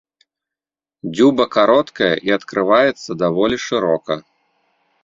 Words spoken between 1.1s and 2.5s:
Дзюба кароткая і